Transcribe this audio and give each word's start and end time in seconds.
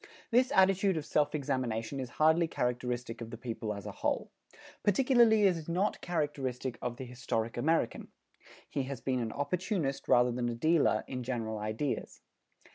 This 0.31 0.51
attitude 0.55 0.97
of 0.97 1.05
self 1.05 1.35
examination 1.35 1.99
is 1.99 2.09
hardly 2.17 2.47
characteristic 2.47 3.21
of 3.21 3.29
the 3.29 3.37
people 3.37 3.71
as 3.71 3.85
a 3.85 3.91
whole. 3.91 4.31
Particularly 4.81 5.43
it 5.43 5.55
is 5.55 5.69
not 5.69 6.01
characteristic 6.01 6.79
of 6.81 6.97
the 6.97 7.05
historic 7.05 7.55
American. 7.55 8.07
He 8.67 8.81
has 8.85 8.99
been 8.99 9.19
an 9.19 9.31
opportunist 9.31 10.07
rather 10.07 10.31
than 10.31 10.49
a 10.49 10.55
dealer 10.55 11.03
in 11.07 11.21
general 11.21 11.59
ideas. 11.59 12.19